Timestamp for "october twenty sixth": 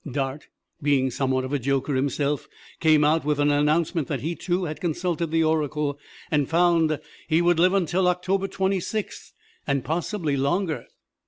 8.07-9.31